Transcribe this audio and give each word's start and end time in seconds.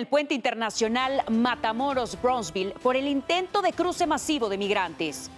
el 0.00 0.06
puente 0.06 0.32
internacional 0.32 1.22
Matamoros-Bronzeville 1.28 2.72
por 2.82 2.96
el 2.96 3.06
intento 3.06 3.60
de 3.60 3.74
cruce 3.74 4.06
masivo 4.06 4.48
de 4.48 4.56
migrantes. 4.56 5.30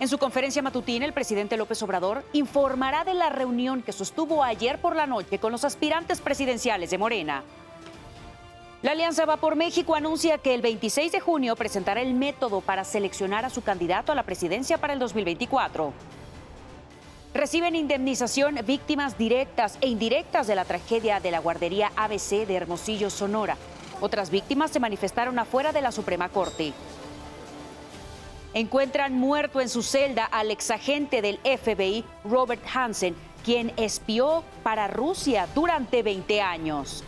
En 0.00 0.08
su 0.08 0.18
conferencia 0.18 0.62
matutina, 0.62 1.06
el 1.06 1.12
presidente 1.12 1.56
López 1.56 1.80
Obrador 1.84 2.24
informará 2.32 3.04
de 3.04 3.14
la 3.14 3.30
reunión 3.30 3.82
que 3.82 3.92
sostuvo 3.92 4.42
ayer 4.42 4.80
por 4.80 4.96
la 4.96 5.06
noche 5.06 5.38
con 5.38 5.52
los 5.52 5.64
aspirantes 5.64 6.20
presidenciales 6.20 6.90
de 6.90 6.98
Morena. 6.98 7.44
La 8.82 8.92
Alianza 8.92 9.26
Va 9.26 9.36
por 9.36 9.54
México 9.54 9.94
anuncia 9.94 10.38
que 10.38 10.52
el 10.52 10.60
26 10.60 11.12
de 11.12 11.20
junio 11.20 11.54
presentará 11.54 12.00
el 12.00 12.14
método 12.14 12.62
para 12.62 12.82
seleccionar 12.82 13.44
a 13.44 13.50
su 13.50 13.62
candidato 13.62 14.10
a 14.10 14.16
la 14.16 14.24
presidencia 14.24 14.78
para 14.78 14.92
el 14.92 14.98
2024. 14.98 15.92
Reciben 17.32 17.76
indemnización 17.76 18.58
víctimas 18.66 19.16
directas 19.16 19.78
e 19.80 19.86
indirectas 19.86 20.48
de 20.48 20.56
la 20.56 20.64
tragedia 20.64 21.20
de 21.20 21.30
la 21.30 21.38
guardería 21.38 21.92
ABC 21.94 22.44
de 22.44 22.56
Hermosillo, 22.56 23.08
Sonora. 23.08 23.56
Otras 24.00 24.30
víctimas 24.30 24.72
se 24.72 24.80
manifestaron 24.80 25.38
afuera 25.38 25.72
de 25.72 25.80
la 25.80 25.92
Suprema 25.92 26.28
Corte. 26.28 26.72
Encuentran 28.52 29.14
muerto 29.14 29.60
en 29.60 29.68
su 29.68 29.84
celda 29.84 30.24
al 30.24 30.50
exagente 30.50 31.22
del 31.22 31.38
FBI, 31.38 32.04
Robert 32.24 32.64
Hansen, 32.74 33.14
quien 33.44 33.72
espió 33.76 34.42
para 34.64 34.88
Rusia 34.88 35.46
durante 35.54 36.02
20 36.02 36.42
años. 36.42 37.04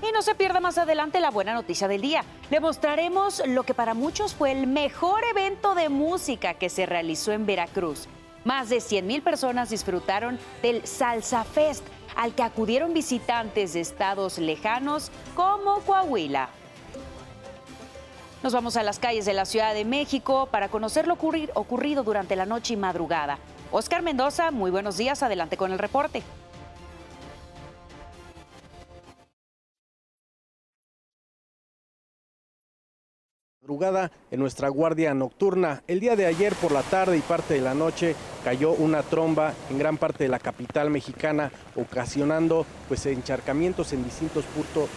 Y 0.00 0.12
no 0.12 0.22
se 0.22 0.36
pierda 0.36 0.60
más 0.60 0.78
adelante 0.78 1.18
la 1.18 1.32
buena 1.32 1.54
noticia 1.54 1.88
del 1.88 2.02
día. 2.02 2.22
Le 2.50 2.60
mostraremos 2.60 3.42
lo 3.46 3.64
que 3.64 3.74
para 3.74 3.94
muchos 3.94 4.32
fue 4.32 4.52
el 4.52 4.68
mejor 4.68 5.24
evento 5.24 5.74
de 5.74 5.88
música 5.88 6.54
que 6.54 6.68
se 6.68 6.86
realizó 6.86 7.32
en 7.32 7.46
Veracruz. 7.46 8.06
Más 8.46 8.68
de 8.68 8.80
100 8.80 9.04
mil 9.08 9.22
personas 9.22 9.70
disfrutaron 9.70 10.38
del 10.62 10.86
Salsa 10.86 11.42
Fest, 11.42 11.84
al 12.14 12.32
que 12.32 12.44
acudieron 12.44 12.94
visitantes 12.94 13.72
de 13.72 13.80
estados 13.80 14.38
lejanos 14.38 15.10
como 15.34 15.80
Coahuila. 15.80 16.48
Nos 18.44 18.52
vamos 18.52 18.76
a 18.76 18.84
las 18.84 19.00
calles 19.00 19.24
de 19.24 19.32
la 19.32 19.46
Ciudad 19.46 19.74
de 19.74 19.84
México 19.84 20.46
para 20.48 20.68
conocer 20.68 21.08
lo 21.08 21.14
ocurrido 21.14 22.04
durante 22.04 22.36
la 22.36 22.46
noche 22.46 22.74
y 22.74 22.76
madrugada. 22.76 23.40
Oscar 23.72 24.02
Mendoza, 24.02 24.52
muy 24.52 24.70
buenos 24.70 24.96
días, 24.96 25.24
adelante 25.24 25.56
con 25.56 25.72
el 25.72 25.80
reporte. 25.80 26.22
En 34.30 34.38
nuestra 34.40 34.68
guardia 34.68 35.12
nocturna. 35.12 35.82
El 35.88 35.98
día 35.98 36.14
de 36.14 36.26
ayer 36.26 36.54
por 36.54 36.70
la 36.70 36.82
tarde 36.82 37.18
y 37.18 37.20
parte 37.20 37.54
de 37.54 37.60
la 37.60 37.74
noche 37.74 38.14
cayó 38.44 38.70
una 38.72 39.02
tromba 39.02 39.54
en 39.70 39.78
gran 39.78 39.96
parte 39.96 40.22
de 40.22 40.30
la 40.30 40.38
capital 40.38 40.88
mexicana, 40.88 41.50
ocasionando 41.74 42.64
pues 42.86 43.04
encharcamientos 43.06 43.92
en 43.92 44.04
distintos 44.04 44.44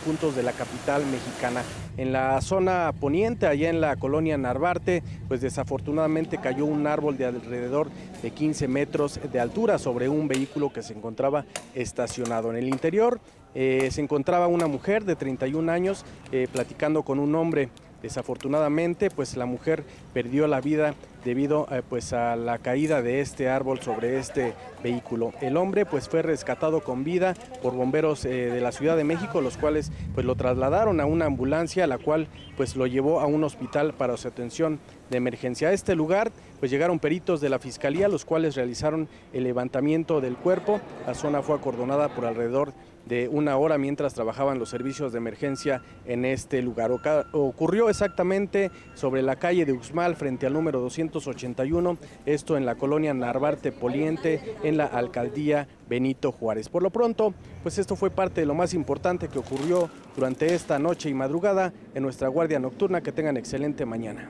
puntos 0.06 0.36
de 0.36 0.44
la 0.44 0.52
capital 0.52 1.04
mexicana. 1.08 1.64
En 1.98 2.14
la 2.14 2.40
zona 2.42 2.94
poniente, 3.00 3.48
allá 3.48 3.70
en 3.70 3.82
la 3.82 3.96
colonia 3.96 4.38
Narvarte, 4.38 5.02
pues 5.28 5.42
desafortunadamente 5.42 6.38
cayó 6.38 6.66
un 6.66 6.86
árbol 6.86 7.18
de 7.18 7.26
alrededor 7.26 7.90
de 8.22 8.30
15 8.30 8.68
metros 8.68 9.20
de 9.32 9.40
altura 9.40 9.80
sobre 9.80 10.10
un 10.10 10.28
vehículo 10.28 10.72
que 10.72 10.84
se 10.84 10.94
encontraba 10.94 11.46
estacionado. 11.74 12.52
En 12.52 12.58
el 12.58 12.68
interior 12.68 13.20
eh, 13.56 13.90
se 13.92 14.02
encontraba 14.02 14.48
una 14.48 14.68
mujer 14.68 15.06
de 15.06 15.16
31 15.16 15.72
años 15.72 16.06
eh, 16.32 16.48
platicando 16.52 17.02
con 17.02 17.18
un 17.18 17.34
hombre 17.34 17.70
Desafortunadamente, 18.02 19.10
pues 19.10 19.36
la 19.36 19.46
mujer 19.46 19.84
perdió 20.14 20.48
la 20.48 20.62
vida 20.62 20.96
debido 21.24 21.68
eh, 21.70 21.82
pues 21.88 22.14
a 22.14 22.36
la 22.36 22.60
caída 22.60 23.02
de 23.02 23.20
este 23.20 23.50
árbol 23.50 23.80
sobre 23.82 24.20
este 24.20 24.54
vehículo. 24.82 25.34
El 25.42 25.58
hombre 25.58 25.86
pues 25.86 26.08
fue 26.08 26.22
rescatado 26.22 26.82
con 26.82 27.04
vida 27.04 27.34
por 27.62 27.76
bomberos 27.76 28.24
eh, 28.24 28.30
de 28.30 28.62
la 28.62 28.72
Ciudad 28.72 28.96
de 28.96 29.04
México, 29.04 29.42
los 29.42 29.58
cuales 29.58 29.92
pues 30.14 30.26
lo 30.26 30.36
trasladaron 30.36 31.02
a 31.02 31.06
una 31.06 31.26
ambulancia, 31.26 31.88
la 31.88 31.98
cual 31.98 32.28
pues 32.56 32.76
lo 32.76 32.88
llevó 32.88 33.20
a 33.20 33.26
un 33.26 33.44
hospital 33.44 33.94
para 33.94 34.16
su 34.18 34.28
atención 34.28 34.80
de 35.10 35.18
emergencia. 35.18 35.70
A 35.70 35.74
este 35.74 35.96
lugar 35.96 36.32
pues 36.60 36.72
llegaron 36.72 37.00
peritos 37.00 37.42
de 37.42 37.50
la 37.50 37.60
Fiscalía, 37.60 38.08
los 38.08 38.26
cuales 38.26 38.56
realizaron 38.56 39.10
el 39.34 39.44
levantamiento 39.44 40.22
del 40.22 40.38
cuerpo. 40.38 40.80
La 41.06 41.14
zona 41.14 41.42
fue 41.42 41.56
acordonada 41.56 42.10
por 42.10 42.26
alrededor 42.26 42.74
de 43.10 43.28
una 43.28 43.58
hora 43.58 43.78
mientras 43.78 44.14
trabajaban 44.14 44.60
los 44.60 44.70
servicios 44.70 45.12
de 45.12 45.18
emergencia 45.18 45.82
en 46.06 46.24
este 46.24 46.62
lugar. 46.62 46.92
Ocurrió 47.34 47.90
exactamente 47.90 48.72
sobre 48.94 49.22
la 49.22 49.36
calle 49.36 49.66
de 49.66 49.74
Uxmal 49.74 50.16
frente 50.16 50.46
al 50.46 50.54
número 50.54 50.80
281, 50.80 51.98
esto 52.26 52.56
en 52.56 52.66
la 52.66 52.76
colonia 52.76 53.14
Narvarte 53.14 53.72
Poliente, 53.74 54.56
en 54.64 54.78
la 54.78 54.86
alcaldía 54.86 55.68
Benito 55.90 56.32
Juárez. 56.32 56.70
Por 56.70 56.84
lo 56.84 56.92
pronto, 56.92 57.34
pues 57.64 57.78
esto 57.80 57.96
fue 57.96 58.12
parte 58.12 58.42
de 58.42 58.48
lo 58.48 58.54
más 58.54 58.74
importante 58.74 59.28
que 59.28 59.40
ocurrió 59.40 59.90
durante 60.16 60.54
esta 60.54 60.80
noche 60.80 61.10
y 61.10 61.14
madrugada 61.14 61.74
en 61.96 62.04
nuestra 62.04 62.28
guardia 62.28 62.60
nocturna. 62.60 63.02
Que 63.02 63.12
tengan 63.12 63.38
excelente 63.38 63.86
mañana. 63.86 64.30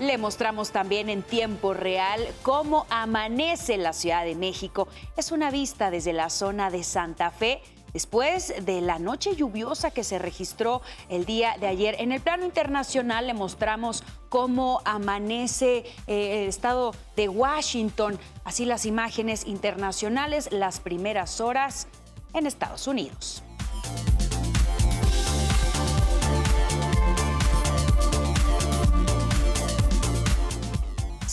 Le 0.00 0.16
mostramos 0.16 0.70
también 0.70 1.10
en 1.10 1.22
tiempo 1.22 1.74
real 1.74 2.24
cómo 2.42 2.86
amanece 2.88 3.76
la 3.76 3.92
Ciudad 3.92 4.24
de 4.24 4.36
México. 4.36 4.86
Es 5.16 5.32
una 5.32 5.50
vista 5.50 5.90
desde 5.90 6.12
la 6.12 6.30
zona 6.30 6.70
de 6.70 6.84
Santa 6.84 7.32
Fe 7.32 7.60
Después 7.92 8.54
de 8.64 8.80
la 8.80 8.98
noche 8.98 9.34
lluviosa 9.34 9.90
que 9.90 10.04
se 10.04 10.18
registró 10.18 10.82
el 11.08 11.24
día 11.24 11.56
de 11.58 11.66
ayer, 11.66 11.96
en 11.98 12.12
el 12.12 12.20
plano 12.20 12.44
internacional 12.44 13.26
le 13.26 13.34
mostramos 13.34 14.04
cómo 14.28 14.80
amanece 14.84 15.84
eh, 16.06 16.42
el 16.42 16.48
estado 16.48 16.94
de 17.16 17.28
Washington, 17.28 18.18
así 18.44 18.64
las 18.64 18.86
imágenes 18.86 19.46
internacionales, 19.46 20.50
las 20.52 20.80
primeras 20.80 21.40
horas 21.40 21.88
en 22.34 22.46
Estados 22.46 22.86
Unidos. 22.86 23.42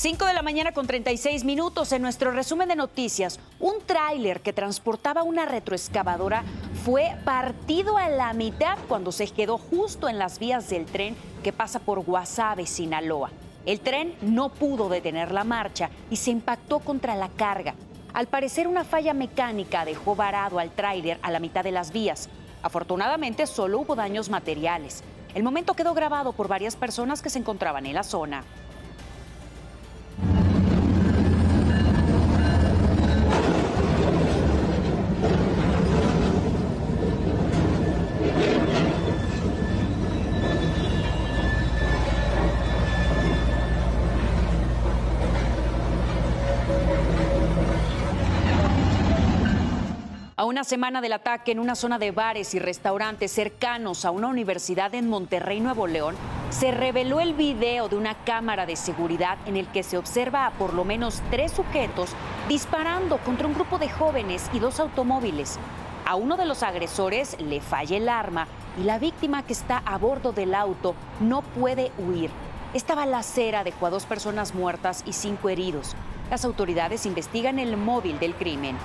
5 0.06 0.24
de 0.28 0.34
la 0.36 0.44
mañana 0.44 0.72
con 0.72 0.86
36 0.86 1.46
minutos 1.46 1.92
en 1.92 2.04
nuestro 2.04 2.30
resumen 2.30 2.68
de 2.68 2.76
noticias. 2.76 3.40
Un 3.60 3.82
tráiler 3.84 4.42
que 4.42 4.54
transportaba 4.54 5.24
una 5.24 5.48
retroexcavadora 5.48 6.44
fue 6.84 7.16
partido 7.26 7.98
a 7.98 8.08
la 8.10 8.32
mitad 8.34 8.78
cuando 8.88 9.12
se 9.12 9.28
quedó 9.28 9.58
justo 9.58 10.08
en 10.08 10.20
las 10.20 10.38
vías 10.38 10.70
del 10.70 10.86
tren 10.86 11.16
que 11.44 11.52
pasa 11.52 11.80
por 11.80 12.02
Guasave, 12.02 12.68
Sinaloa. 12.68 13.32
El 13.66 13.80
tren 13.80 14.14
no 14.22 14.50
pudo 14.50 14.90
detener 14.90 15.32
la 15.32 15.44
marcha 15.44 15.90
y 16.12 16.18
se 16.18 16.30
impactó 16.30 16.82
contra 16.82 17.16
la 17.16 17.30
carga. 17.30 17.74
Al 18.14 18.28
parecer 18.28 18.68
una 18.68 18.84
falla 18.84 19.16
mecánica 19.16 19.86
dejó 19.86 20.16
varado 20.16 20.60
al 20.60 20.70
tráiler 20.70 21.18
a 21.24 21.32
la 21.32 21.40
mitad 21.40 21.64
de 21.64 21.72
las 21.72 21.92
vías. 21.92 22.30
Afortunadamente 22.62 23.48
solo 23.48 23.80
hubo 23.80 23.96
daños 23.96 24.30
materiales. 24.30 25.04
El 25.34 25.42
momento 25.42 25.74
quedó 25.74 25.96
grabado 25.96 26.32
por 26.32 26.48
varias 26.48 26.76
personas 26.76 27.24
que 27.24 27.32
se 27.32 27.40
encontraban 27.40 27.88
en 27.88 27.96
la 27.96 28.04
zona. 28.04 28.44
Una 50.56 50.64
semana 50.64 51.02
del 51.02 51.12
ataque 51.12 51.52
en 51.52 51.60
una 51.60 51.76
zona 51.76 52.00
de 52.00 52.12
bares 52.12 52.54
y 52.56 52.60
restaurantes 52.60 53.30
cercanos 53.30 54.06
a 54.06 54.12
una 54.12 54.28
universidad 54.28 54.96
en 54.96 55.10
Monterrey, 55.10 55.60
Nuevo 55.60 55.86
León, 55.86 56.16
se 56.50 56.72
reveló 56.72 57.20
el 57.20 57.34
video 57.34 57.90
de 57.90 57.98
una 57.98 58.14
cámara 58.24 58.66
de 58.66 58.78
seguridad 58.78 59.38
en 59.48 59.58
el 59.58 59.68
que 59.68 59.84
se 59.84 59.98
observa 59.98 60.46
a 60.46 60.52
por 60.52 60.74
lo 60.74 60.86
menos 60.86 61.22
tres 61.30 61.52
sujetos 61.52 62.12
disparando 62.48 63.18
contra 63.18 63.48
un 63.48 63.54
grupo 63.54 63.80
de 63.80 63.90
jóvenes 63.90 64.50
y 64.54 64.60
dos 64.60 64.80
automóviles. 64.80 65.60
A 66.06 66.16
uno 66.16 66.38
de 66.38 66.46
los 66.46 66.64
agresores 66.64 67.36
le 67.42 67.60
falla 67.60 67.98
el 67.98 68.08
arma 68.08 68.48
y 68.80 68.86
la 68.86 68.98
víctima 68.98 69.44
que 69.44 69.52
está 69.52 69.80
a 69.80 69.98
bordo 69.98 70.32
del 70.32 70.56
auto 70.56 70.96
no 71.20 71.42
puede 71.42 71.92
huir. 71.98 72.30
Esta 72.74 72.96
balacera 72.96 73.66
dejó 73.66 73.88
a 73.88 73.90
dos 73.90 74.06
personas 74.06 74.56
muertas 74.56 75.04
y 75.06 75.12
cinco 75.12 75.50
heridos. 75.50 75.98
Las 76.32 76.46
autoridades 76.46 77.06
investigan 77.06 77.60
el 77.60 77.76
móvil 77.76 78.20
del 78.20 78.36
crimen. 78.36 78.78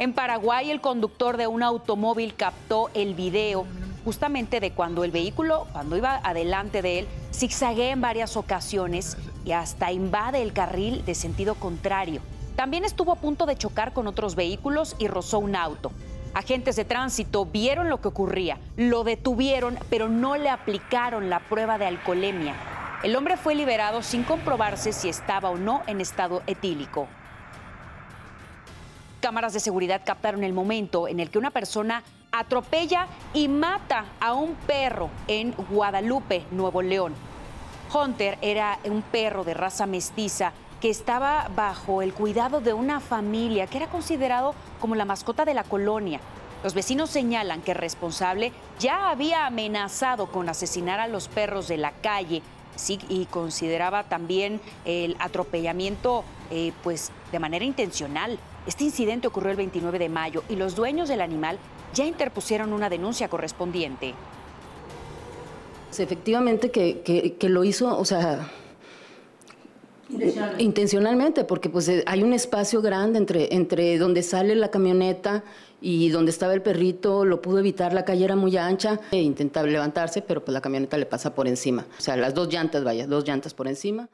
En 0.00 0.12
Paraguay, 0.12 0.72
el 0.72 0.80
conductor 0.80 1.36
de 1.36 1.46
un 1.46 1.62
automóvil 1.62 2.34
captó 2.34 2.90
el 2.94 3.14
video 3.14 3.64
justamente 4.04 4.58
de 4.58 4.72
cuando 4.72 5.04
el 5.04 5.12
vehículo, 5.12 5.68
cuando 5.72 5.96
iba 5.96 6.20
adelante 6.24 6.82
de 6.82 6.98
él, 6.98 7.08
zigzaguea 7.32 7.92
en 7.92 8.00
varias 8.00 8.36
ocasiones 8.36 9.16
y 9.44 9.52
hasta 9.52 9.92
invade 9.92 10.42
el 10.42 10.52
carril 10.52 11.04
de 11.04 11.14
sentido 11.14 11.54
contrario. 11.54 12.20
También 12.56 12.84
estuvo 12.84 13.12
a 13.12 13.16
punto 13.16 13.46
de 13.46 13.56
chocar 13.56 13.92
con 13.92 14.08
otros 14.08 14.34
vehículos 14.34 14.96
y 14.98 15.06
rozó 15.06 15.38
un 15.38 15.54
auto. 15.54 15.92
Agentes 16.34 16.74
de 16.74 16.84
tránsito 16.84 17.46
vieron 17.46 17.88
lo 17.88 18.00
que 18.00 18.08
ocurría, 18.08 18.58
lo 18.76 19.04
detuvieron, 19.04 19.78
pero 19.90 20.08
no 20.08 20.36
le 20.36 20.50
aplicaron 20.50 21.30
la 21.30 21.38
prueba 21.38 21.78
de 21.78 21.86
alcoholemia. 21.86 22.56
El 23.04 23.14
hombre 23.14 23.36
fue 23.36 23.54
liberado 23.54 24.02
sin 24.02 24.24
comprobarse 24.24 24.92
si 24.92 25.08
estaba 25.08 25.50
o 25.50 25.56
no 25.56 25.82
en 25.86 26.00
estado 26.00 26.42
etílico. 26.48 27.06
Cámaras 29.24 29.54
de 29.54 29.60
seguridad 29.60 30.02
captaron 30.04 30.44
el 30.44 30.52
momento 30.52 31.08
en 31.08 31.18
el 31.18 31.30
que 31.30 31.38
una 31.38 31.50
persona 31.50 32.02
atropella 32.30 33.06
y 33.32 33.48
mata 33.48 34.04
a 34.20 34.34
un 34.34 34.54
perro 34.54 35.08
en 35.28 35.52
Guadalupe, 35.70 36.44
Nuevo 36.50 36.82
León. 36.82 37.14
Hunter 37.94 38.36
era 38.42 38.78
un 38.84 39.00
perro 39.00 39.42
de 39.42 39.54
raza 39.54 39.86
mestiza 39.86 40.52
que 40.78 40.90
estaba 40.90 41.48
bajo 41.56 42.02
el 42.02 42.12
cuidado 42.12 42.60
de 42.60 42.74
una 42.74 43.00
familia 43.00 43.66
que 43.66 43.78
era 43.78 43.86
considerado 43.86 44.54
como 44.78 44.94
la 44.94 45.06
mascota 45.06 45.46
de 45.46 45.54
la 45.54 45.64
colonia. 45.64 46.20
Los 46.62 46.74
vecinos 46.74 47.08
señalan 47.08 47.62
que 47.62 47.70
el 47.70 47.78
responsable 47.78 48.52
ya 48.78 49.08
había 49.08 49.46
amenazado 49.46 50.26
con 50.26 50.50
asesinar 50.50 51.00
a 51.00 51.08
los 51.08 51.28
perros 51.28 51.66
de 51.66 51.78
la 51.78 51.92
calle 51.92 52.42
y 53.08 53.24
consideraba 53.26 54.04
también 54.04 54.60
el 54.84 55.16
atropellamiento 55.18 56.24
eh, 56.50 56.72
pues, 56.82 57.10
de 57.32 57.38
manera 57.38 57.64
intencional. 57.64 58.38
Este 58.66 58.84
incidente 58.84 59.26
ocurrió 59.28 59.50
el 59.50 59.56
29 59.56 59.98
de 59.98 60.08
mayo 60.08 60.42
y 60.48 60.56
los 60.56 60.74
dueños 60.74 61.08
del 61.08 61.20
animal 61.20 61.58
ya 61.92 62.04
interpusieron 62.04 62.72
una 62.72 62.88
denuncia 62.88 63.28
correspondiente. 63.28 64.14
Efectivamente 65.96 66.70
que, 66.70 67.48
lo 67.48 67.62
hizo, 67.62 67.96
o 67.96 68.04
sea, 68.04 68.50
intencionalmente, 70.08 70.62
intencionalmente 70.64 71.44
porque 71.44 71.68
pues 71.68 71.88
eh, 71.88 72.02
hay 72.06 72.22
un 72.24 72.32
espacio 72.32 72.82
grande 72.82 73.18
entre, 73.18 73.54
entre 73.54 73.96
donde 73.98 74.24
sale 74.24 74.56
la 74.56 74.72
camioneta 74.72 75.44
y 75.80 76.08
donde 76.08 76.30
estaba 76.30 76.54
el 76.54 76.62
perrito, 76.62 77.24
lo 77.24 77.42
pudo 77.42 77.58
evitar, 77.58 77.92
la 77.92 78.04
calle 78.04 78.24
era 78.24 78.34
muy 78.34 78.56
ancha, 78.56 78.98
e 79.12 79.20
intentaba 79.20 79.68
levantarse, 79.68 80.22
pero 80.22 80.42
pues 80.42 80.52
la 80.54 80.62
camioneta 80.62 80.96
le 80.96 81.06
pasa 81.06 81.34
por 81.34 81.46
encima. 81.46 81.86
O 81.98 82.00
sea, 82.00 82.16
las 82.16 82.34
dos 82.34 82.52
llantas, 82.52 82.82
vaya, 82.82 83.06
dos 83.06 83.24
llantas 83.24 83.52
por 83.52 83.68
encima. 83.68 84.08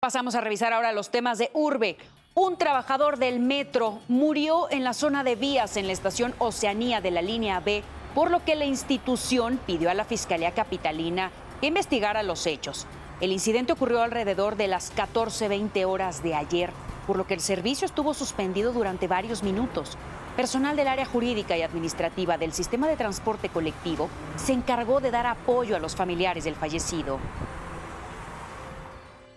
Pasamos 0.00 0.34
a 0.34 0.40
revisar 0.40 0.72
ahora 0.72 0.92
los 0.92 1.10
temas 1.10 1.38
de 1.38 1.50
urbe. 1.54 1.96
Un 2.34 2.56
trabajador 2.56 3.18
del 3.18 3.40
metro 3.40 3.98
murió 4.08 4.70
en 4.70 4.84
la 4.84 4.94
zona 4.94 5.22
de 5.22 5.36
vías 5.36 5.76
en 5.76 5.86
la 5.86 5.92
estación 5.92 6.34
Oceanía 6.38 7.02
de 7.02 7.10
la 7.10 7.20
línea 7.20 7.60
B, 7.60 7.82
por 8.14 8.30
lo 8.30 8.42
que 8.42 8.54
la 8.54 8.64
institución 8.64 9.60
pidió 9.66 9.90
a 9.90 9.94
la 9.94 10.06
Fiscalía 10.06 10.52
Capitalina 10.52 11.30
que 11.60 11.66
investigara 11.66 12.22
los 12.22 12.46
hechos. 12.46 12.86
El 13.20 13.32
incidente 13.32 13.74
ocurrió 13.74 14.00
alrededor 14.00 14.56
de 14.56 14.66
las 14.66 14.96
14.20 14.96 15.84
horas 15.84 16.22
de 16.22 16.34
ayer, 16.34 16.70
por 17.06 17.18
lo 17.18 17.26
que 17.26 17.34
el 17.34 17.40
servicio 17.40 17.84
estuvo 17.84 18.14
suspendido 18.14 18.72
durante 18.72 19.08
varios 19.08 19.42
minutos. 19.42 19.98
Personal 20.34 20.74
del 20.74 20.88
área 20.88 21.04
jurídica 21.04 21.58
y 21.58 21.62
administrativa 21.62 22.38
del 22.38 22.54
sistema 22.54 22.88
de 22.88 22.96
transporte 22.96 23.50
colectivo 23.50 24.08
se 24.36 24.54
encargó 24.54 25.00
de 25.00 25.10
dar 25.10 25.26
apoyo 25.26 25.76
a 25.76 25.80
los 25.80 25.94
familiares 25.94 26.44
del 26.44 26.56
fallecido. 26.56 27.18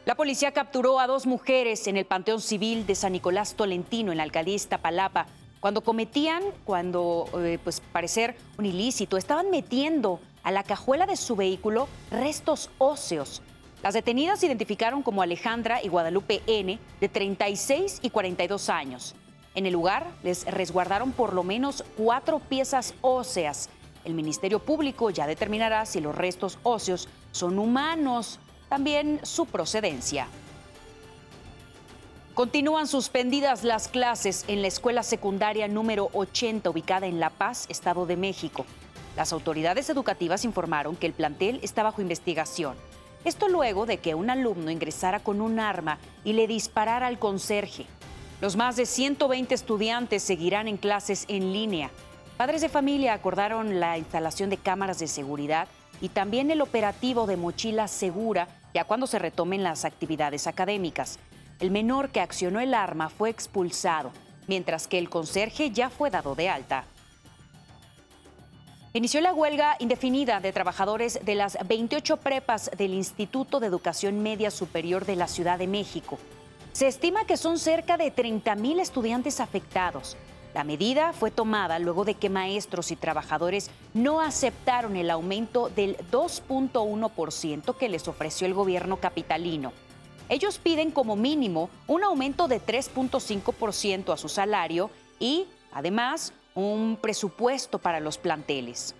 La 0.06 0.14
policía 0.14 0.52
capturó 0.52 1.00
a 1.00 1.08
dos 1.08 1.26
mujeres 1.26 1.88
en 1.88 1.98
el 1.98 2.06
Panteón 2.06 2.40
Civil 2.40 2.86
de 2.86 2.94
San 2.94 3.14
Nicolás 3.14 3.56
Tolentino, 3.56 4.12
en 4.12 4.20
la 4.20 4.24
alcaldía 4.24 4.54
Iztapalapa, 4.54 5.26
cuando 5.60 5.82
cometían, 5.82 6.44
cuando 6.64 7.26
eh, 7.40 7.58
pues 7.64 7.82
parecer 7.92 8.36
un 8.60 8.68
ilícito, 8.68 9.18
estaban 9.18 9.50
metiendo 9.50 10.20
a 10.44 10.52
la 10.52 10.62
cajuela 10.62 11.08
de 11.08 11.18
su 11.18 11.36
vehículo 11.36 11.88
restos 12.12 12.70
óseos. 12.78 13.42
Las 13.82 13.96
detenidas 13.96 14.40
se 14.40 14.46
identificaron 14.46 15.02
como 15.02 15.24
Alejandra 15.24 15.82
y 15.84 15.88
Guadalupe 15.88 16.44
N, 16.46 16.78
de 17.02 17.10
36 17.10 18.02
y 18.04 18.12
42 18.12 18.70
años. 18.70 19.16
En 19.56 19.66
el 19.66 19.74
lugar 19.74 20.06
les 20.22 20.46
resguardaron 20.46 21.14
por 21.14 21.34
lo 21.34 21.42
menos 21.42 21.84
cuatro 21.98 22.38
piezas 22.38 22.94
óseas. 23.02 23.70
El 24.04 24.14
Ministerio 24.14 24.60
Público 24.60 25.10
ya 25.10 25.26
determinará 25.26 25.88
si 25.88 26.00
los 26.00 26.14
restos 26.14 26.60
óseos 26.62 27.10
son 27.32 27.58
humanos 27.58 28.40
también 28.70 29.20
su 29.24 29.46
procedencia. 29.46 30.28
Continúan 32.34 32.88
suspendidas 32.88 33.64
las 33.64 33.88
clases 33.88 34.44
en 34.50 34.62
la 34.62 34.68
escuela 34.68 35.04
secundaria 35.04 35.70
número 35.70 36.10
80 36.12 36.70
ubicada 36.70 37.08
en 37.08 37.20
La 37.22 37.30
Paz, 37.30 37.66
Estado 37.70 38.06
de 38.06 38.18
México. 38.18 38.66
Las 39.16 39.32
autoridades 39.32 39.90
educativas 39.90 40.44
informaron 40.44 40.98
que 40.98 41.08
el 41.08 41.14
plantel 41.14 41.62
está 41.64 41.84
bajo 41.84 42.02
investigación. 42.02 42.76
Esto 43.24 43.48
luego 43.48 43.86
de 43.86 44.00
que 44.00 44.16
un 44.16 44.30
alumno 44.30 44.70
ingresara 44.70 45.22
con 45.22 45.40
un 45.40 45.60
arma 45.60 45.98
y 46.26 46.34
le 46.34 46.46
disparara 46.46 47.08
al 47.08 47.20
conserje. 47.20 47.86
Los 48.42 48.58
más 48.58 48.76
de 48.76 48.86
120 48.86 49.56
estudiantes 49.56 50.22
seguirán 50.22 50.68
en 50.68 50.76
clases 50.76 51.24
en 51.30 51.54
línea. 51.54 51.90
Padres 52.36 52.60
de 52.60 52.68
familia 52.68 53.14
acordaron 53.14 53.80
la 53.80 53.98
instalación 53.98 54.50
de 54.50 54.58
cámaras 54.58 55.00
de 55.00 55.08
seguridad 55.08 55.70
y 56.02 56.10
también 56.10 56.52
el 56.52 56.62
operativo 56.62 57.28
de 57.28 57.38
mochila 57.38 57.88
segura 57.88 58.48
ya 58.74 58.84
cuando 58.84 59.08
se 59.08 59.20
retomen 59.20 59.64
las 59.64 59.86
actividades 59.86 60.48
académicas. 60.48 61.20
El 61.60 61.72
menor 61.72 62.10
que 62.10 62.20
accionó 62.20 62.60
el 62.60 62.74
arma 62.74 63.10
fue 63.10 63.30
expulsado, 63.30 64.12
mientras 64.48 64.88
que 64.88 64.98
el 64.98 65.10
conserje 65.10 65.72
ya 65.72 65.90
fue 65.90 66.10
dado 66.10 66.36
de 66.36 66.50
alta. 66.50 66.84
Inició 68.96 69.20
la 69.20 69.34
huelga 69.34 69.76
indefinida 69.80 70.40
de 70.40 70.54
trabajadores 70.54 71.20
de 71.24 71.36
las 71.36 71.58
28 71.68 72.18
prepas 72.18 72.72
del 72.78 72.94
Instituto 72.94 73.60
de 73.60 73.68
Educación 73.68 74.24
Media 74.24 74.52
Superior 74.52 75.06
de 75.06 75.18
la 75.18 75.28
Ciudad 75.28 75.60
de 75.60 75.68
México. 75.68 76.18
Se 76.72 76.88
estima 76.88 77.26
que 77.26 77.38
son 77.38 77.60
cerca 77.60 77.98
de 77.98 78.12
30 78.12 78.56
mil 78.56 78.80
estudiantes 78.80 79.40
afectados. 79.40 80.16
La 80.56 80.64
medida 80.64 81.12
fue 81.12 81.32
tomada 81.32 81.80
luego 81.80 82.06
de 82.06 82.14
que 82.14 82.30
maestros 82.30 82.90
y 82.90 82.96
trabajadores 82.96 83.70
no 83.94 84.22
aceptaron 84.22 84.96
el 84.96 85.12
aumento 85.12 85.68
del 85.68 85.98
2.1% 86.14 87.76
que 87.76 87.90
les 87.90 88.08
ofreció 88.08 88.48
el 88.48 88.54
gobierno 88.54 88.96
capitalino. 88.96 89.74
Ellos 90.30 90.58
piden 90.58 90.92
como 90.92 91.18
mínimo 91.18 91.70
un 91.88 92.06
aumento 92.06 92.48
de 92.48 92.62
3.5% 92.62 94.14
a 94.14 94.18
su 94.18 94.30
salario 94.30 94.90
y, 95.20 95.46
además, 95.74 96.32
un 96.54 96.98
presupuesto 97.02 97.78
para 97.78 98.00
los 98.00 98.18
planteles. 98.18 98.96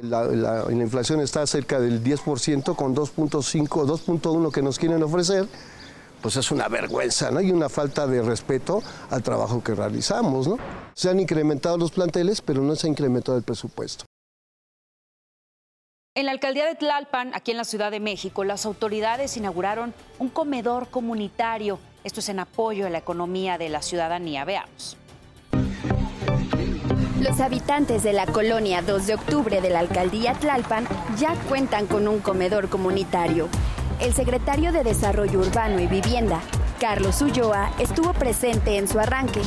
La, 0.00 0.22
la, 0.26 0.72
inflación 0.72 1.22
está 1.22 1.44
cerca 1.48 1.80
del 1.80 2.04
10% 2.04 2.76
con 2.76 2.94
2.5, 2.94 3.66
2.1 3.66 4.52
que 4.52 4.62
nos 4.62 4.78
quieren 4.78 5.02
ofrecer, 5.02 5.48
pues 6.24 6.36
es 6.36 6.50
una 6.50 6.68
vergüenza, 6.68 7.30
¿no? 7.30 7.42
Y 7.42 7.52
una 7.52 7.68
falta 7.68 8.06
de 8.06 8.22
respeto 8.22 8.82
al 9.10 9.22
trabajo 9.22 9.62
que 9.62 9.74
realizamos, 9.74 10.48
¿no? 10.48 10.56
Se 10.94 11.10
han 11.10 11.20
incrementado 11.20 11.76
los 11.76 11.90
planteles, 11.90 12.40
pero 12.40 12.62
no 12.62 12.74
se 12.76 12.86
ha 12.86 12.90
incrementado 12.90 13.36
el 13.36 13.44
presupuesto. 13.44 14.06
En 16.14 16.24
la 16.24 16.32
alcaldía 16.32 16.64
de 16.64 16.76
Tlalpan, 16.76 17.34
aquí 17.34 17.50
en 17.50 17.58
la 17.58 17.64
Ciudad 17.64 17.90
de 17.90 18.00
México, 18.00 18.42
las 18.42 18.64
autoridades 18.64 19.36
inauguraron 19.36 19.92
un 20.18 20.30
comedor 20.30 20.88
comunitario. 20.88 21.78
Esto 22.04 22.20
es 22.20 22.30
en 22.30 22.38
apoyo 22.38 22.86
a 22.86 22.88
la 22.90 22.96
economía 22.96 23.58
de 23.58 23.68
la 23.68 23.82
ciudadanía. 23.82 24.46
Veamos. 24.46 24.96
Los 27.20 27.38
habitantes 27.40 28.02
de 28.02 28.14
la 28.14 28.24
colonia 28.24 28.80
2 28.80 29.06
de 29.08 29.14
octubre 29.14 29.60
de 29.60 29.68
la 29.68 29.80
alcaldía 29.80 30.32
Tlalpan 30.32 30.88
ya 31.18 31.34
cuentan 31.50 31.86
con 31.86 32.08
un 32.08 32.20
comedor 32.20 32.70
comunitario. 32.70 33.50
El 34.00 34.12
secretario 34.12 34.72
de 34.72 34.82
Desarrollo 34.82 35.38
Urbano 35.38 35.80
y 35.80 35.86
Vivienda, 35.86 36.40
Carlos 36.80 37.22
Ulloa, 37.22 37.70
estuvo 37.78 38.12
presente 38.12 38.76
en 38.76 38.88
su 38.88 38.98
arranque. 38.98 39.40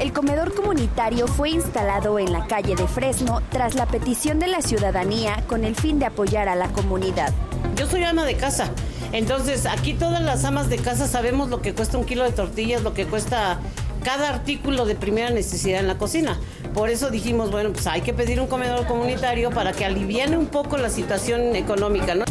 El 0.00 0.12
comedor 0.12 0.54
comunitario 0.54 1.26
fue 1.26 1.50
instalado 1.50 2.18
en 2.18 2.32
la 2.32 2.46
calle 2.46 2.74
de 2.74 2.88
Fresno 2.88 3.42
tras 3.50 3.74
la 3.74 3.86
petición 3.86 4.38
de 4.38 4.48
la 4.48 4.62
ciudadanía 4.62 5.44
con 5.46 5.64
el 5.64 5.76
fin 5.76 5.98
de 5.98 6.06
apoyar 6.06 6.48
a 6.48 6.56
la 6.56 6.68
comunidad. 6.68 7.32
Yo 7.76 7.86
soy 7.86 8.04
ama 8.04 8.24
de 8.24 8.36
casa, 8.36 8.70
entonces 9.12 9.66
aquí 9.66 9.94
todas 9.94 10.22
las 10.22 10.44
amas 10.44 10.68
de 10.68 10.78
casa 10.78 11.06
sabemos 11.06 11.48
lo 11.50 11.60
que 11.60 11.74
cuesta 11.74 11.98
un 11.98 12.04
kilo 12.04 12.24
de 12.24 12.32
tortillas, 12.32 12.82
lo 12.82 12.94
que 12.94 13.06
cuesta 13.06 13.60
cada 14.02 14.30
artículo 14.30 14.86
de 14.86 14.94
primera 14.94 15.30
necesidad 15.30 15.80
en 15.80 15.88
la 15.88 15.98
cocina. 15.98 16.38
Por 16.74 16.90
eso 16.90 17.10
dijimos, 17.10 17.50
bueno, 17.50 17.72
pues 17.72 17.86
hay 17.86 18.00
que 18.00 18.14
pedir 18.14 18.40
un 18.40 18.46
comedor 18.46 18.86
comunitario 18.86 19.50
para 19.50 19.72
que 19.72 19.84
aliviane 19.84 20.36
un 20.36 20.46
poco 20.46 20.78
la 20.78 20.90
situación 20.90 21.54
económica, 21.54 22.14
¿no? 22.14 22.24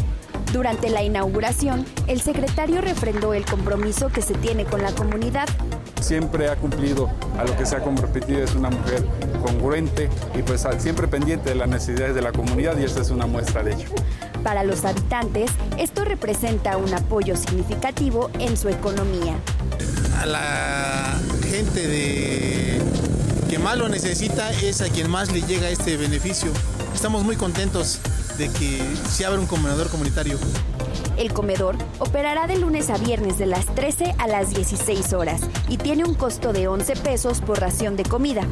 Durante 0.52 0.88
la 0.88 1.02
inauguración, 1.02 1.84
el 2.06 2.22
secretario 2.22 2.80
refrendó 2.80 3.34
el 3.34 3.44
compromiso 3.44 4.08
que 4.08 4.22
se 4.22 4.32
tiene 4.34 4.64
con 4.64 4.82
la 4.82 4.92
comunidad. 4.92 5.46
Siempre 6.00 6.48
ha 6.48 6.56
cumplido 6.56 7.10
a 7.38 7.44
lo 7.44 7.54
que 7.56 7.66
se 7.66 7.76
ha 7.76 7.80
comprometido, 7.80 8.42
es 8.42 8.54
una 8.54 8.70
mujer 8.70 9.04
congruente 9.42 10.08
y 10.34 10.42
pues 10.42 10.66
siempre 10.78 11.06
pendiente 11.06 11.50
de 11.50 11.54
las 11.54 11.68
necesidades 11.68 12.14
de 12.14 12.22
la 12.22 12.32
comunidad 12.32 12.78
y 12.78 12.84
esta 12.84 13.02
es 13.02 13.10
una 13.10 13.26
muestra 13.26 13.62
de 13.62 13.74
ello. 13.74 13.90
Para 14.42 14.64
los 14.64 14.86
habitantes, 14.86 15.50
esto 15.76 16.04
representa 16.04 16.78
un 16.78 16.94
apoyo 16.94 17.36
significativo 17.36 18.30
en 18.38 18.56
su 18.56 18.70
economía. 18.70 19.34
A 20.22 20.26
la 20.26 21.18
gente 21.50 21.86
de 21.86 22.80
que 23.50 23.58
más 23.58 23.76
lo 23.76 23.88
necesita 23.90 24.50
es 24.52 24.80
a 24.80 24.88
quien 24.88 25.10
más 25.10 25.30
le 25.30 25.42
llega 25.42 25.68
este 25.68 25.98
beneficio. 25.98 26.50
Estamos 26.94 27.22
muy 27.22 27.36
contentos 27.36 28.00
de 28.38 28.48
que 28.50 28.80
se 29.08 29.26
abra 29.26 29.40
un 29.40 29.46
comedor 29.46 29.90
comunitario. 29.90 30.38
El 31.16 31.32
comedor 31.32 31.76
operará 31.98 32.46
de 32.46 32.56
lunes 32.56 32.88
a 32.88 32.96
viernes 32.96 33.36
de 33.36 33.46
las 33.46 33.66
13 33.66 34.14
a 34.16 34.28
las 34.28 34.54
16 34.54 35.12
horas 35.12 35.40
y 35.68 35.76
tiene 35.76 36.04
un 36.04 36.14
costo 36.14 36.52
de 36.52 36.68
11 36.68 36.94
pesos 36.96 37.40
por 37.40 37.60
ración 37.60 37.96
de 37.96 38.04
comida. 38.04 38.46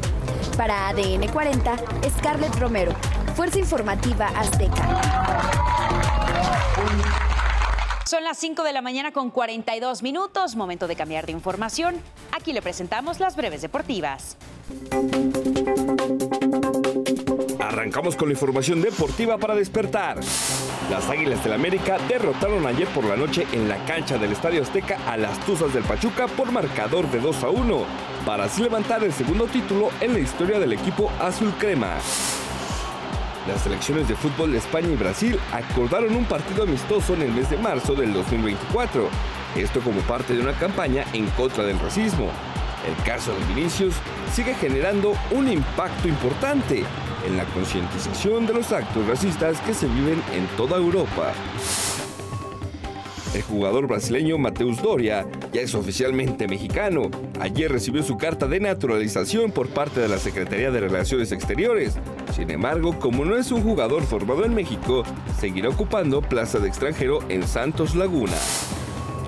Para 0.56 0.88
ADN 0.88 1.28
40, 1.28 1.76
Scarlett 2.18 2.56
Romero, 2.56 2.92
Fuerza 3.36 3.60
Informativa 3.60 4.26
Azteca. 4.26 5.00
Son 8.06 8.24
las 8.24 8.38
5 8.38 8.64
de 8.64 8.72
la 8.72 8.82
mañana 8.82 9.12
con 9.12 9.30
42 9.30 10.02
minutos, 10.02 10.56
momento 10.56 10.88
de 10.88 10.96
cambiar 10.96 11.26
de 11.26 11.32
información. 11.32 11.96
Aquí 12.32 12.52
le 12.52 12.62
presentamos 12.62 13.20
las 13.20 13.36
breves 13.36 13.62
deportivas. 13.62 14.36
Arrancamos 17.76 18.16
con 18.16 18.28
la 18.28 18.32
información 18.32 18.80
deportiva 18.80 19.36
para 19.36 19.54
despertar. 19.54 20.18
Las 20.90 21.10
Águilas 21.10 21.44
del 21.44 21.52
América 21.52 21.98
derrotaron 22.08 22.66
ayer 22.66 22.88
por 22.88 23.04
la 23.04 23.16
noche 23.16 23.46
en 23.52 23.68
la 23.68 23.76
cancha 23.84 24.16
del 24.16 24.32
Estadio 24.32 24.62
Azteca 24.62 24.98
a 25.06 25.18
las 25.18 25.38
Tuzas 25.44 25.74
del 25.74 25.84
Pachuca 25.84 26.26
por 26.26 26.50
marcador 26.50 27.06
de 27.10 27.20
2 27.20 27.44
a 27.44 27.50
1, 27.50 27.84
para 28.24 28.44
así 28.44 28.62
levantar 28.62 29.04
el 29.04 29.12
segundo 29.12 29.44
título 29.44 29.90
en 30.00 30.14
la 30.14 30.20
historia 30.20 30.58
del 30.58 30.72
equipo 30.72 31.12
azul 31.20 31.52
crema. 31.58 31.98
Las 33.46 33.60
selecciones 33.60 34.08
de 34.08 34.16
fútbol 34.16 34.52
de 34.52 34.58
España 34.58 34.88
y 34.88 34.96
Brasil 34.96 35.38
acordaron 35.52 36.16
un 36.16 36.24
partido 36.24 36.62
amistoso 36.62 37.12
en 37.12 37.22
el 37.22 37.32
mes 37.32 37.50
de 37.50 37.58
marzo 37.58 37.94
del 37.94 38.14
2024, 38.14 39.06
esto 39.54 39.80
como 39.80 40.00
parte 40.00 40.32
de 40.32 40.40
una 40.40 40.54
campaña 40.54 41.04
en 41.12 41.26
contra 41.32 41.64
del 41.64 41.78
racismo. 41.78 42.30
El 42.88 43.04
caso 43.04 43.34
de 43.34 43.54
Vinicius 43.54 43.96
sigue 44.32 44.54
generando 44.54 45.12
un 45.30 45.48
impacto 45.48 46.08
importante 46.08 46.86
en 47.24 47.36
la 47.36 47.44
concientización 47.46 48.46
de 48.46 48.54
los 48.54 48.72
actos 48.72 49.06
racistas 49.06 49.60
que 49.60 49.74
se 49.74 49.86
viven 49.86 50.22
en 50.34 50.46
toda 50.56 50.76
Europa. 50.76 51.32
El 53.34 53.42
jugador 53.42 53.86
brasileño 53.86 54.38
Mateus 54.38 54.80
Doria 54.80 55.26
ya 55.52 55.60
es 55.60 55.74
oficialmente 55.74 56.48
mexicano. 56.48 57.10
Ayer 57.38 57.70
recibió 57.70 58.02
su 58.02 58.16
carta 58.16 58.46
de 58.46 58.60
naturalización 58.60 59.50
por 59.50 59.68
parte 59.68 60.00
de 60.00 60.08
la 60.08 60.16
Secretaría 60.18 60.70
de 60.70 60.80
Relaciones 60.80 61.32
Exteriores. 61.32 61.98
Sin 62.34 62.50
embargo, 62.50 62.98
como 62.98 63.26
no 63.26 63.36
es 63.36 63.52
un 63.52 63.62
jugador 63.62 64.04
formado 64.04 64.46
en 64.46 64.54
México, 64.54 65.02
seguirá 65.38 65.68
ocupando 65.68 66.22
plaza 66.22 66.60
de 66.60 66.68
extranjero 66.68 67.18
en 67.28 67.46
Santos 67.46 67.94
Laguna. 67.94 68.36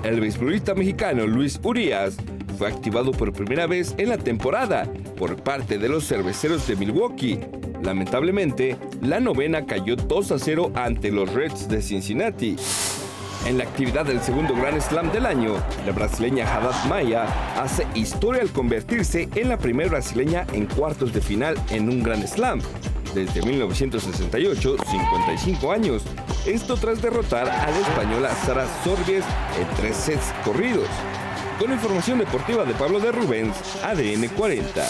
El 0.03 0.19
beisbolista 0.21 0.73
mexicano 0.73 1.27
Luis 1.27 1.59
Urias 1.61 2.17
fue 2.57 2.67
activado 2.67 3.11
por 3.11 3.31
primera 3.31 3.67
vez 3.67 3.93
en 3.97 4.09
la 4.09 4.17
temporada 4.17 4.91
por 5.17 5.35
parte 5.35 5.77
de 5.77 5.87
los 5.87 6.07
cerveceros 6.07 6.67
de 6.67 6.75
Milwaukee. 6.75 7.39
Lamentablemente, 7.83 8.77
la 9.01 9.19
novena 9.19 9.65
cayó 9.65 9.95
2 9.95 10.31
a 10.31 10.39
0 10.39 10.71
ante 10.75 11.11
los 11.11 11.33
Reds 11.33 11.67
de 11.69 11.81
Cincinnati. 11.81 12.55
En 13.45 13.57
la 13.57 13.63
actividad 13.63 14.05
del 14.05 14.19
segundo 14.19 14.53
Grand 14.53 14.81
Slam 14.81 15.11
del 15.11 15.25
año, 15.25 15.55
la 15.85 15.93
brasileña 15.93 16.45
Haddad 16.45 16.85
Maya 16.89 17.25
hace 17.57 17.87
historia 17.95 18.41
al 18.41 18.49
convertirse 18.49 19.29
en 19.33 19.47
la 19.47 19.57
primera 19.57 19.89
brasileña 19.89 20.45
en 20.51 20.65
cuartos 20.65 21.13
de 21.13 21.21
final 21.21 21.55
en 21.69 21.89
un 21.89 22.03
Grand 22.03 22.27
Slam. 22.27 22.59
Desde 23.15 23.41
1968, 23.41 24.75
55 24.85 25.71
años. 25.71 26.03
Esto 26.45 26.75
tras 26.75 27.01
derrotar 27.01 27.49
a 27.49 27.71
la 27.71 27.79
española 27.79 28.29
Sara 28.45 28.67
Sorbies 28.83 29.25
en 29.59 29.67
tres 29.77 29.95
sets 29.95 30.33
corridos. 30.43 30.87
Con 31.59 31.71
información 31.71 32.19
deportiva 32.19 32.63
de 32.63 32.73
Pablo 32.73 32.99
de 32.99 33.11
Rubens, 33.11 33.55
ADN 33.83 34.29
40 34.29 34.87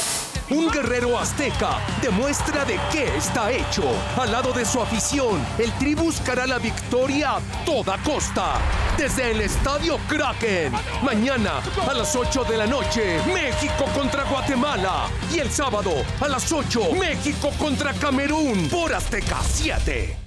un 0.51 0.67
guerrero 0.71 1.17
azteca 1.19 1.77
demuestra 2.01 2.65
de 2.65 2.79
qué 2.91 3.15
está 3.15 3.51
hecho. 3.51 3.83
Al 4.17 4.31
lado 4.31 4.51
de 4.51 4.65
su 4.65 4.81
afición, 4.81 5.39
el 5.59 5.71
Tri 5.73 5.93
buscará 5.93 6.47
la 6.47 6.57
victoria 6.57 7.35
a 7.35 7.41
toda 7.65 7.97
costa. 7.99 8.55
Desde 8.97 9.31
el 9.31 9.41
Estadio 9.41 9.99
Kraken. 10.07 10.73
Mañana 11.03 11.61
a 11.87 11.93
las 11.93 12.15
8 12.15 12.45
de 12.45 12.57
la 12.57 12.65
noche, 12.65 13.19
México 13.31 13.85
contra 13.95 14.23
Guatemala. 14.23 15.07
Y 15.31 15.37
el 15.37 15.51
sábado 15.51 15.91
a 16.19 16.27
las 16.27 16.51
8, 16.51 16.95
México 16.99 17.51
contra 17.59 17.93
Camerún 17.93 18.69
por 18.69 18.93
Azteca 18.93 19.37
7. 19.43 20.17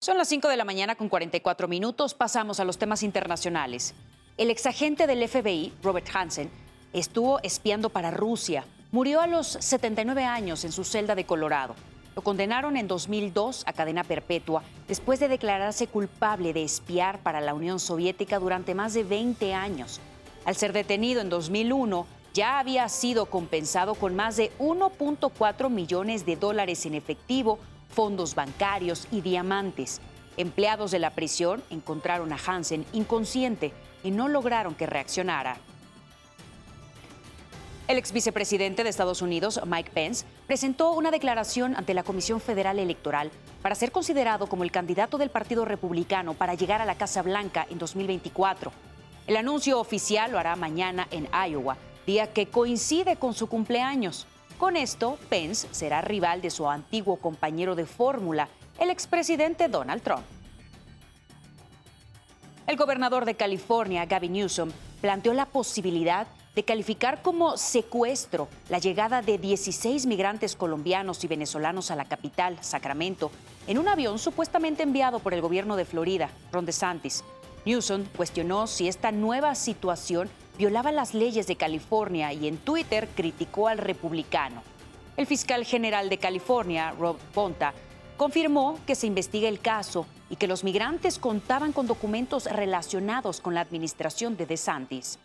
Son 0.00 0.18
las 0.18 0.28
5 0.28 0.48
de 0.48 0.56
la 0.56 0.64
mañana 0.64 0.96
con 0.96 1.08
44 1.08 1.68
minutos. 1.68 2.14
Pasamos 2.14 2.58
a 2.58 2.64
los 2.64 2.76
temas 2.76 3.04
internacionales. 3.04 3.94
El 4.36 4.50
exagente 4.50 5.06
del 5.06 5.28
FBI, 5.28 5.72
Robert 5.82 6.08
Hansen, 6.12 6.50
estuvo 6.92 7.40
espiando 7.42 7.90
para 7.90 8.10
Rusia 8.10 8.64
Murió 8.92 9.22
a 9.22 9.26
los 9.26 9.46
79 9.46 10.22
años 10.24 10.66
en 10.66 10.72
su 10.72 10.84
celda 10.84 11.14
de 11.14 11.24
Colorado. 11.24 11.74
Lo 12.14 12.20
condenaron 12.20 12.76
en 12.76 12.88
2002 12.88 13.62
a 13.66 13.72
cadena 13.72 14.04
perpetua 14.04 14.62
después 14.86 15.18
de 15.18 15.28
declararse 15.28 15.86
culpable 15.86 16.52
de 16.52 16.62
espiar 16.62 17.18
para 17.20 17.40
la 17.40 17.54
Unión 17.54 17.80
Soviética 17.80 18.38
durante 18.38 18.74
más 18.74 18.92
de 18.92 19.02
20 19.02 19.54
años. 19.54 19.98
Al 20.44 20.56
ser 20.56 20.74
detenido 20.74 21.22
en 21.22 21.30
2001, 21.30 22.06
ya 22.34 22.58
había 22.58 22.86
sido 22.90 23.24
compensado 23.24 23.94
con 23.94 24.14
más 24.14 24.36
de 24.36 24.52
1.4 24.58 25.70
millones 25.70 26.26
de 26.26 26.36
dólares 26.36 26.84
en 26.84 26.94
efectivo, 26.94 27.58
fondos 27.88 28.34
bancarios 28.34 29.08
y 29.10 29.22
diamantes. 29.22 30.02
Empleados 30.36 30.90
de 30.90 30.98
la 30.98 31.14
prisión 31.14 31.62
encontraron 31.70 32.30
a 32.30 32.38
Hansen 32.46 32.84
inconsciente 32.92 33.72
y 34.02 34.10
no 34.10 34.28
lograron 34.28 34.74
que 34.74 34.86
reaccionara. 34.86 35.56
El 37.88 37.98
ex 37.98 38.12
vicepresidente 38.12 38.84
de 38.84 38.90
Estados 38.90 39.22
Unidos, 39.22 39.60
Mike 39.66 39.90
Pence, 39.92 40.24
presentó 40.46 40.92
una 40.92 41.10
declaración 41.10 41.74
ante 41.76 41.94
la 41.94 42.04
Comisión 42.04 42.40
Federal 42.40 42.78
Electoral 42.78 43.30
para 43.60 43.74
ser 43.74 43.92
considerado 43.92 44.46
como 44.46 44.64
el 44.64 44.70
candidato 44.70 45.18
del 45.18 45.30
Partido 45.30 45.64
Republicano 45.64 46.34
para 46.34 46.54
llegar 46.54 46.80
a 46.80 46.86
la 46.86 46.94
Casa 46.94 47.22
Blanca 47.22 47.66
en 47.68 47.78
2024. 47.78 48.72
El 49.26 49.36
anuncio 49.36 49.78
oficial 49.78 50.32
lo 50.32 50.38
hará 50.38 50.56
mañana 50.56 51.06
en 51.10 51.28
Iowa, 51.32 51.76
día 52.06 52.32
que 52.32 52.46
coincide 52.46 53.16
con 53.16 53.34
su 53.34 53.48
cumpleaños. 53.48 54.26
Con 54.58 54.76
esto, 54.76 55.18
Pence 55.28 55.68
será 55.72 56.00
rival 56.00 56.40
de 56.40 56.50
su 56.50 56.68
antiguo 56.68 57.16
compañero 57.16 57.74
de 57.74 57.86
fórmula, 57.86 58.48
el 58.78 58.90
expresidente 58.90 59.68
Donald 59.68 60.02
Trump. 60.02 60.24
El 62.72 62.78
gobernador 62.78 63.26
de 63.26 63.34
California, 63.34 64.06
Gavin 64.06 64.32
Newsom, 64.32 64.70
planteó 65.02 65.34
la 65.34 65.44
posibilidad 65.44 66.26
de 66.54 66.64
calificar 66.64 67.20
como 67.20 67.58
secuestro 67.58 68.48
la 68.70 68.78
llegada 68.78 69.20
de 69.20 69.36
16 69.36 70.06
migrantes 70.06 70.56
colombianos 70.56 71.22
y 71.22 71.28
venezolanos 71.28 71.90
a 71.90 71.96
la 71.96 72.06
capital, 72.06 72.56
Sacramento, 72.62 73.30
en 73.66 73.76
un 73.76 73.88
avión 73.88 74.18
supuestamente 74.18 74.84
enviado 74.84 75.18
por 75.18 75.34
el 75.34 75.42
gobierno 75.42 75.76
de 75.76 75.84
Florida, 75.84 76.30
Ron 76.50 76.64
DeSantis. 76.64 77.24
Newsom 77.66 78.06
cuestionó 78.16 78.66
si 78.66 78.88
esta 78.88 79.12
nueva 79.12 79.54
situación 79.54 80.30
violaba 80.56 80.92
las 80.92 81.12
leyes 81.12 81.46
de 81.46 81.56
California 81.56 82.32
y 82.32 82.48
en 82.48 82.56
Twitter 82.56 83.06
criticó 83.14 83.68
al 83.68 83.76
republicano. 83.76 84.62
El 85.18 85.26
fiscal 85.26 85.66
general 85.66 86.08
de 86.08 86.16
California, 86.16 86.94
Rob 86.98 87.18
Ponta, 87.34 87.74
confirmó 88.16 88.78
que 88.86 88.94
se 88.94 89.06
investiga 89.06 89.48
el 89.48 89.60
caso 89.60 90.06
y 90.30 90.36
que 90.36 90.46
los 90.46 90.64
migrantes 90.64 91.18
contaban 91.18 91.72
con 91.72 91.86
documentos 91.86 92.46
relacionados 92.46 93.40
con 93.40 93.54
la 93.54 93.60
administración 93.60 94.36
de 94.36 94.46
DeSantis. 94.46 95.18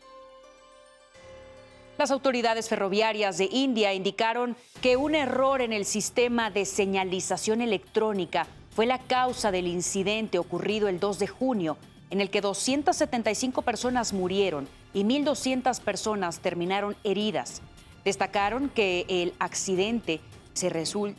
Las 1.97 2.11
autoridades 2.11 2.69
ferroviarias 2.69 3.39
de 3.39 3.49
India 3.51 3.93
indicaron 3.93 4.55
que 4.81 4.97
un 4.97 5.15
error 5.15 5.61
en 5.61 5.73
el 5.73 5.83
sistema 5.85 6.51
de 6.51 6.65
señalización 6.65 7.61
electrónica 7.61 8.45
fue 8.75 8.85
la 8.85 8.99
causa 8.99 9.49
del 9.49 9.65
incidente 9.65 10.37
ocurrido 10.37 10.87
el 10.87 10.99
2 10.99 11.17
de 11.17 11.27
junio, 11.27 11.77
en 12.11 12.21
el 12.21 12.29
que 12.29 12.41
275 12.41 13.63
personas 13.63 14.13
murieron 14.13 14.67
y 14.93 15.03
1.200 15.03 15.81
personas 15.81 16.39
terminaron 16.39 16.95
heridas. 17.03 17.63
Destacaron 18.05 18.69
que 18.69 19.05
el 19.09 19.33
accidente 19.39 20.21
se 20.57 20.67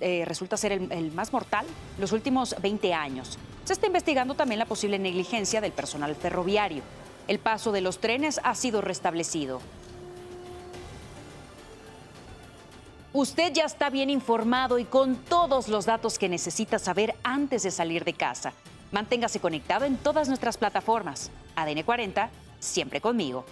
eh, 0.01 0.25
resulta 0.27 0.57
ser 0.57 0.73
el, 0.73 0.93
el 0.93 1.13
más 1.13 1.33
mortal 1.33 1.65
los 1.99 2.13
últimos 2.13 2.55
20 2.61 2.93
años. 2.93 3.39
Se 3.65 3.73
está 3.73 3.87
investigando 3.87 4.35
también 4.35 4.59
la 4.59 4.67
posible 4.67 4.99
negligencia 4.99 5.61
del 5.61 5.73
personal 5.73 6.15
ferroviario. 6.15 6.83
El 7.27 7.39
paso 7.39 7.73
de 7.73 7.81
los 7.81 7.99
trenes 7.99 8.41
ha 8.43 8.55
sido 8.55 8.81
restablecido. 8.81 9.61
Usted 13.13 13.53
ya 13.53 13.65
está 13.65 13.89
bien 13.91 14.11
informado 14.11 14.79
y 14.79 14.85
con 14.85 15.17
todos 15.17 15.69
los 15.69 15.87
datos 15.87 16.19
que 16.19 16.29
necesita 16.29 16.79
saber 16.79 17.15
antes 17.23 17.63
de 17.63 17.71
salir 17.71 18.05
de 18.05 18.13
casa. 18.13 18.53
Manténgase 18.93 19.41
conectado 19.41 19.87
en 19.87 19.97
todas 19.97 20.29
nuestras 20.29 20.57
plataformas. 20.57 21.31
ADN 21.57 21.83
40, 21.83 22.31
siempre 22.61 23.01
conmigo. 23.01 23.45